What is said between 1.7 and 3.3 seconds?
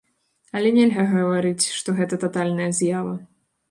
што гэта татальная з'ява.